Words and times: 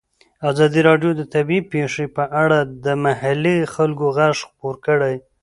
ازادي 0.49 0.81
راډیو 0.89 1.11
د 1.15 1.21
طبیعي 1.33 1.61
پېښې 1.73 2.05
په 2.15 2.23
اړه 2.43 2.59
د 2.85 2.85
محلي 3.05 3.57
خلکو 3.73 4.05
غږ 4.17 4.35
خپور 4.47 4.75
کړی. 4.85 5.15